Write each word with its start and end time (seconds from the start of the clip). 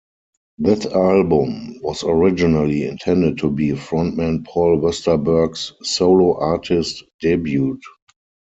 This 0.57 0.87
album 0.87 1.79
was 1.83 2.03
originally 2.03 2.87
intended 2.87 3.37
to 3.37 3.51
be 3.51 3.75
front 3.75 4.17
man 4.17 4.43
Paul 4.43 4.79
Westerberg's 4.81 5.73
solo 5.83 6.39
artist 6.39 7.03
debut. 7.19 7.79